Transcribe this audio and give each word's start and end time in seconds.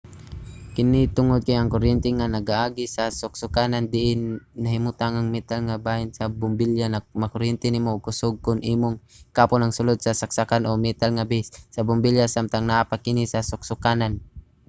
kini 0.75 1.01
tungod 1.15 1.41
kay 1.47 1.57
ang 1.57 1.71
kuryente 1.75 2.09
nga 2.13 2.33
nagaagi 2.35 2.85
sa 2.95 3.03
suksokanan 3.19 3.85
diin 3.93 4.21
nahimutang 4.63 5.13
ang 5.15 5.27
metal 5.35 5.59
nga 5.65 5.81
bahin 5.87 6.09
sa 6.13 6.25
bombilya 6.41 6.85
makakuryente 7.21 7.67
nimo 7.71 7.89
og 7.95 8.05
kusog 8.07 8.35
kon 8.45 8.59
imong 8.73 8.95
hikapon 9.27 9.61
ang 9.63 9.75
sulod 9.77 9.97
sa 10.01 10.17
saksakan 10.21 10.63
o 10.67 10.69
ang 10.73 10.83
metal 10.87 11.09
nga 11.15 11.27
base 11.31 11.51
sa 11.75 11.85
bombilya 11.87 12.23
samtang 12.33 12.65
naa 12.67 12.87
pa 12.89 12.97
kini 13.05 13.23
sa 13.29 13.47
suksokanan 13.49 14.13